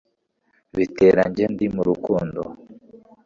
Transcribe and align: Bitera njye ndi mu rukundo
Bitera 0.75 1.23
njye 1.29 1.45
ndi 1.53 1.65
mu 1.75 1.81
rukundo 1.89 2.41